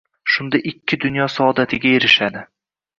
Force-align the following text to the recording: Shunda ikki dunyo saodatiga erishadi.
Shunda 0.35 0.61
ikki 0.71 0.99
dunyo 1.05 1.29
saodatiga 1.37 1.95
erishadi. 2.01 2.47